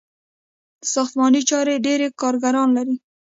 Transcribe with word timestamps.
ساختماني 0.93 1.41
چارې 1.49 1.73
ډیر 1.85 1.99
کارګران 2.21 2.69
لري. 2.77 2.95